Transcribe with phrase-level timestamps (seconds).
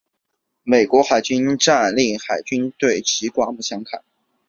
[0.63, 4.03] 美国海军的战果令皇家海军对其刮目相看。